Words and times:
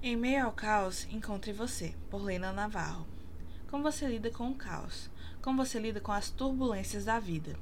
Em 0.00 0.14
meio 0.14 0.44
ao 0.44 0.52
caos, 0.52 1.08
encontre 1.10 1.52
você, 1.52 1.92
por 2.08 2.22
Lena 2.22 2.52
Navarro. 2.52 3.04
Como 3.68 3.82
você 3.82 4.06
lida 4.06 4.30
com 4.30 4.48
o 4.48 4.54
caos? 4.54 5.10
Como 5.42 5.64
você 5.64 5.80
lida 5.80 5.98
com 5.98 6.12
as 6.12 6.30
turbulências 6.30 7.04
da 7.04 7.18
vida? 7.18 7.58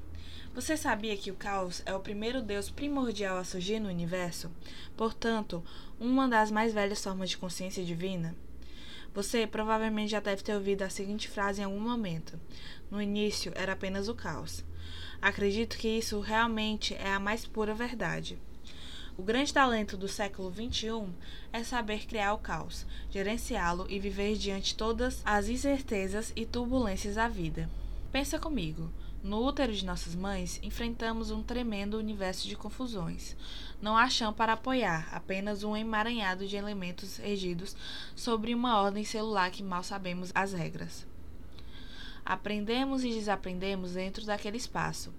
Você 0.55 0.77
sabia 0.77 1.17
que 1.17 1.31
o 1.31 1.35
caos 1.35 1.83
é 1.87 1.95
o 1.95 2.01
primeiro 2.01 2.43
Deus 2.43 2.69
primordial 2.69 3.39
a 3.39 3.45
surgir 3.45 3.81
no 3.81 3.89
universo? 3.89 4.51
Portanto, 4.99 5.65
uma 5.99 6.29
das 6.29 6.51
mais 6.51 6.75
velhas 6.75 7.03
formas 7.03 7.31
de 7.31 7.39
consciência 7.39 7.83
divina? 7.83 8.37
Você 9.15 9.47
provavelmente 9.47 10.11
já 10.11 10.21
deve 10.21 10.43
ter 10.43 10.55
ouvido 10.55 10.83
a 10.83 10.91
seguinte 10.91 11.31
frase 11.31 11.63
em 11.63 11.65
algum 11.65 11.81
momento: 11.81 12.39
No 12.91 13.01
início 13.01 13.51
era 13.55 13.73
apenas 13.73 14.09
o 14.09 14.15
caos. 14.15 14.63
Acredito 15.23 15.79
que 15.79 15.89
isso 15.89 16.21
realmente 16.21 16.93
é 16.97 17.15
a 17.15 17.19
mais 17.19 17.47
pura 17.47 17.73
verdade. 17.73 18.39
O 19.19 19.23
grande 19.23 19.51
talento 19.51 19.97
do 19.97 20.09
século 20.09 20.53
XXI 20.53 21.09
é 21.51 21.65
saber 21.65 22.07
criar 22.07 22.35
o 22.35 22.39
caos, 22.39 22.85
gerenciá-lo 23.11 23.87
e 23.89 23.99
viver 23.99 24.37
diante 24.37 24.77
todas 24.77 25.23
as 25.25 25.49
incertezas 25.49 26.35
e 26.37 26.45
turbulências 26.45 27.15
da 27.15 27.27
vida. 27.27 27.71
Pensa 28.13 28.39
comigo. 28.39 28.93
No 29.23 29.43
útero 29.43 29.73
de 29.73 29.87
nossas 29.87 30.15
mães, 30.15 30.61
enfrentamos 30.63 31.31
um 31.31 31.43
tremendo 31.43 31.97
universo 31.97 32.47
de 32.47 32.55
confusões. 32.55 33.35
Não 33.81 33.97
há 33.97 34.07
chão 34.11 34.35
para 34.35 34.53
apoiar, 34.53 35.09
apenas 35.11 35.65
um 35.65 35.75
emaranhado 35.75 36.47
de 36.47 36.55
elementos 36.55 37.17
regidos 37.17 37.75
sobre 38.15 38.55
uma 38.55 38.81
ordem 38.81 39.03
celular 39.03 39.51
que 39.51 39.63
mal 39.63 39.83
sabemos 39.83 40.31
as 40.35 40.53
regras. 40.53 41.07
Aprendemos 42.25 43.03
e 43.03 43.11
desaprendemos 43.11 43.93
dentro 43.93 44.27
daquele 44.27 44.59
espaço. 44.59 45.15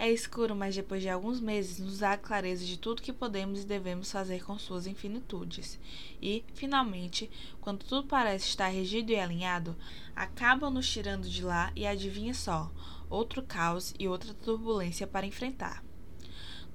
É 0.00 0.08
escuro, 0.08 0.54
mas 0.54 0.76
depois 0.76 1.02
de 1.02 1.08
alguns 1.08 1.40
meses 1.40 1.80
nos 1.80 1.98
dá 1.98 2.12
a 2.12 2.16
clareza 2.16 2.64
de 2.64 2.78
tudo 2.78 3.02
que 3.02 3.12
podemos 3.12 3.62
e 3.62 3.66
devemos 3.66 4.12
fazer 4.12 4.44
com 4.44 4.56
suas 4.56 4.86
infinitudes. 4.86 5.76
E, 6.22 6.44
finalmente, 6.54 7.28
quando 7.60 7.84
tudo 7.84 8.06
parece 8.06 8.46
estar 8.46 8.68
regido 8.68 9.10
e 9.10 9.18
alinhado, 9.18 9.74
acabam 10.14 10.72
nos 10.72 10.88
tirando 10.88 11.28
de 11.28 11.42
lá 11.42 11.72
e 11.74 11.84
adivinha 11.84 12.32
só, 12.32 12.70
outro 13.10 13.42
caos 13.42 13.92
e 13.98 14.06
outra 14.06 14.32
turbulência 14.32 15.04
para 15.04 15.26
enfrentar 15.26 15.82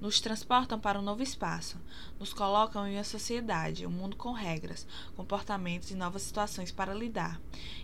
nos 0.00 0.20
transportam 0.20 0.78
para 0.78 0.98
um 0.98 1.02
novo 1.02 1.22
espaço, 1.22 1.80
nos 2.18 2.32
colocam 2.32 2.86
em 2.86 2.96
uma 2.96 3.04
sociedade, 3.04 3.86
um 3.86 3.90
mundo 3.90 4.16
com 4.16 4.32
regras, 4.32 4.86
comportamentos 5.16 5.90
e 5.90 5.94
novas 5.94 6.22
situações 6.22 6.70
para 6.70 6.94
lidar. 6.94 7.40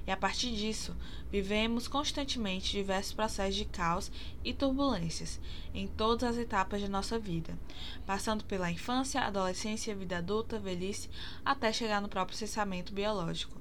E 0.07 0.11
a 0.11 0.17
partir 0.17 0.55
disso, 0.55 0.97
vivemos 1.31 1.89
constantemente 1.89 2.73
diversos 2.73 3.13
processos 3.13 3.57
de 3.57 3.65
caos 3.65 4.11
e 4.45 4.53
turbulências 4.53 5.41
em 5.73 5.87
todas 5.87 6.31
as 6.31 6.37
etapas 6.37 6.81
de 6.81 6.89
nossa 6.89 7.19
vida, 7.19 7.59
passando 8.05 8.45
pela 8.45 8.71
infância, 8.71 9.21
adolescência, 9.21 9.95
vida 9.95 10.19
adulta, 10.19 10.59
velhice, 10.59 11.09
até 11.45 11.73
chegar 11.73 12.01
no 12.01 12.09
próprio 12.09 12.37
cessamento 12.37 12.93
biológico. 12.93 13.61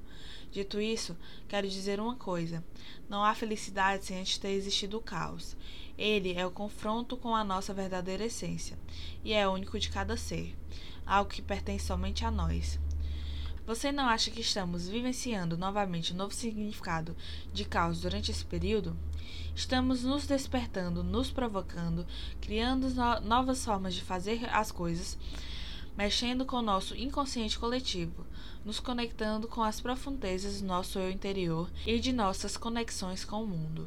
Dito 0.51 0.81
isso, 0.81 1.15
quero 1.47 1.67
dizer 1.67 1.99
uma 1.99 2.15
coisa: 2.15 2.63
não 3.09 3.23
há 3.23 3.33
felicidade 3.35 4.05
sem 4.05 4.19
antes 4.19 4.37
ter 4.37 4.51
existido 4.51 4.97
o 4.97 5.01
caos. 5.01 5.55
Ele 5.97 6.33
é 6.33 6.45
o 6.45 6.51
confronto 6.51 7.17
com 7.17 7.35
a 7.35 7.43
nossa 7.43 7.73
verdadeira 7.73 8.25
essência, 8.25 8.77
e 9.23 9.33
é 9.33 9.47
único 9.47 9.77
de 9.79 9.89
cada 9.89 10.15
ser, 10.15 10.55
algo 11.05 11.29
que 11.29 11.41
pertence 11.41 11.85
somente 11.85 12.23
a 12.23 12.31
nós. 12.31 12.79
Você 13.69 13.91
não 13.91 14.05
acha 14.05 14.31
que 14.31 14.41
estamos 14.41 14.89
vivenciando 14.89 15.55
novamente 15.55 16.11
um 16.11 16.15
novo 16.15 16.33
significado 16.33 17.15
de 17.53 17.65
caos 17.65 18.01
durante 18.01 18.31
esse 18.31 18.43
período? 18.43 18.97
Estamos 19.55 20.03
nos 20.03 20.25
despertando, 20.25 21.03
nos 21.03 21.29
provocando, 21.29 22.07
criando 22.41 22.89
no 22.89 23.19
novas 23.19 23.63
formas 23.63 23.93
de 23.93 24.01
fazer 24.01 24.49
as 24.51 24.71
coisas, 24.71 25.19
mexendo 25.99 26.45
com 26.45 26.55
o 26.55 26.61
nosso 26.61 26.95
inconsciente 26.95 27.59
coletivo, 27.59 28.25
nos 28.63 28.79
conectando 28.79 29.49
com 29.49 29.61
as 29.61 29.81
profundezas 29.81 30.61
do 30.61 30.65
nosso 30.65 30.97
eu 30.97 31.11
interior 31.11 31.69
e 31.85 31.99
de 31.99 32.13
nossas 32.13 32.55
conexões 32.55 33.25
com 33.25 33.43
o 33.43 33.45
mundo. 33.45 33.85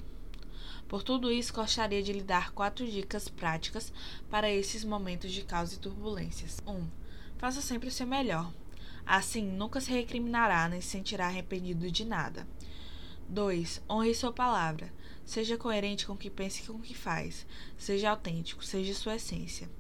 Por 0.87 1.03
tudo 1.03 1.33
isso, 1.33 1.55
gostaria 1.55 2.03
de 2.03 2.13
lhe 2.13 2.23
dar 2.23 2.53
quatro 2.53 2.87
dicas 2.87 3.31
práticas 3.31 3.91
para 4.29 4.51
esses 4.51 4.85
momentos 4.85 5.33
de 5.33 5.41
caos 5.41 5.73
e 5.73 5.79
turbulências. 5.79 6.59
1. 6.67 6.71
Um, 6.71 6.87
faça 7.39 7.63
sempre 7.63 7.89
o 7.89 7.91
seu 7.91 8.07
melhor. 8.07 8.53
Assim, 9.07 9.47
nunca 9.47 9.81
se 9.81 9.91
recriminará 9.91 10.69
nem 10.69 10.83
se 10.83 10.89
sentirá 10.89 11.29
arrependido 11.29 11.91
de 11.91 12.05
nada. 12.05 12.47
2. 13.29 13.83
Honre 13.89 14.15
sua 14.15 14.33
palavra. 14.33 14.93
Seja 15.25 15.57
coerente 15.57 16.07
com 16.07 16.15
o 16.15 16.19
que 16.19 16.29
pensa 16.29 16.61
e 16.61 16.67
com 16.67 16.75
o 16.75 16.81
que 16.81 16.95
faz. 16.95 17.47
Seja 17.77 18.11
autêntico, 18.11 18.65
seja 18.65 18.95
sua 18.95 19.17
essência. 19.17 19.71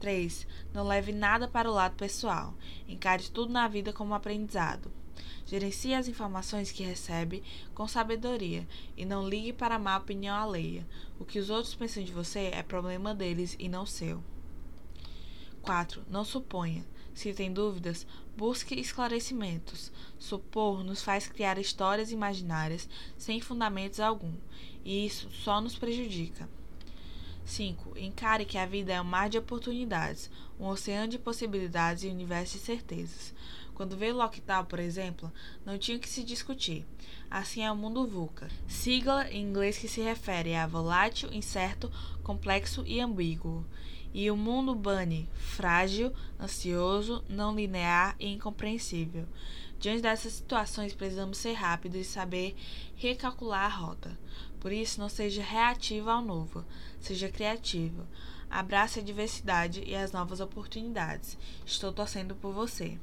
3. 0.00 0.46
Não 0.72 0.86
leve 0.86 1.12
nada 1.12 1.46
para 1.48 1.70
o 1.70 1.74
lado 1.74 1.96
pessoal. 1.96 2.54
Encare 2.88 3.30
tudo 3.30 3.52
na 3.52 3.68
vida 3.68 3.92
como 3.92 4.14
aprendizado. 4.14 4.90
Gerencie 5.46 5.94
as 5.94 6.08
informações 6.08 6.72
que 6.72 6.82
recebe 6.82 7.42
com 7.72 7.86
sabedoria 7.86 8.66
e 8.96 9.04
não 9.04 9.28
ligue 9.28 9.52
para 9.52 9.76
a 9.76 9.78
má 9.78 9.96
opinião 9.96 10.36
alheia. 10.36 10.86
O 11.18 11.24
que 11.24 11.38
os 11.38 11.50
outros 11.50 11.74
pensam 11.74 12.02
de 12.02 12.12
você 12.12 12.50
é 12.52 12.62
problema 12.62 13.14
deles 13.14 13.54
e 13.58 13.68
não 13.68 13.86
seu. 13.86 14.22
4. 15.62 16.04
Não 16.10 16.24
suponha. 16.24 16.84
Se 17.16 17.32
tem 17.32 17.50
dúvidas, 17.50 18.06
busque 18.36 18.78
esclarecimentos. 18.78 19.90
Supor 20.18 20.84
nos 20.84 21.02
faz 21.02 21.26
criar 21.26 21.58
histórias 21.58 22.12
imaginárias 22.12 22.86
sem 23.16 23.40
fundamentos 23.40 24.00
algum, 24.00 24.34
e 24.84 25.06
isso 25.06 25.30
só 25.30 25.58
nos 25.58 25.78
prejudica. 25.78 26.46
5. 27.42 27.96
Encare 27.96 28.44
que 28.44 28.58
a 28.58 28.66
vida 28.66 28.92
é 28.92 29.00
um 29.00 29.04
mar 29.04 29.30
de 29.30 29.38
oportunidades, 29.38 30.30
um 30.60 30.66
oceano 30.66 31.08
de 31.08 31.18
possibilidades 31.18 32.04
e 32.04 32.08
um 32.08 32.12
universo 32.12 32.58
de 32.58 32.64
certezas. 32.64 33.32
Quando 33.72 33.96
veio 33.96 34.14
lockdown, 34.14 34.66
por 34.66 34.78
exemplo, 34.78 35.32
não 35.64 35.78
tinha 35.78 35.98
que 35.98 36.10
se 36.10 36.22
discutir. 36.22 36.84
Assim 37.30 37.62
é 37.62 37.72
o 37.72 37.76
mundo 37.76 38.06
VUCA, 38.06 38.50
sigla 38.68 39.26
em 39.30 39.42
inglês 39.42 39.78
que 39.78 39.88
se 39.88 40.02
refere 40.02 40.54
a 40.54 40.66
volátil, 40.66 41.32
incerto, 41.32 41.90
complexo 42.22 42.84
e 42.86 43.00
ambíguo. 43.00 43.64
E 44.18 44.30
o 44.30 44.36
mundo 44.36 44.74
BUNNY, 44.74 45.28
frágil, 45.34 46.10
ansioso, 46.40 47.22
não 47.28 47.54
linear 47.54 48.16
e 48.18 48.32
incompreensível. 48.32 49.26
Diante 49.78 50.00
dessas 50.00 50.32
situações, 50.32 50.94
precisamos 50.94 51.36
ser 51.36 51.52
rápidos 51.52 52.00
e 52.00 52.04
saber 52.04 52.56
recalcular 52.96 53.66
a 53.66 53.68
rota. 53.68 54.18
Por 54.58 54.72
isso, 54.72 54.98
não 54.98 55.10
seja 55.10 55.42
reativo 55.42 56.08
ao 56.08 56.22
novo, 56.22 56.64
seja 56.98 57.28
criativo. 57.28 58.06
Abrace 58.48 59.00
a 59.00 59.02
diversidade 59.02 59.84
e 59.86 59.94
as 59.94 60.12
novas 60.12 60.40
oportunidades. 60.40 61.36
Estou 61.66 61.92
torcendo 61.92 62.34
por 62.34 62.54
você. 62.54 62.94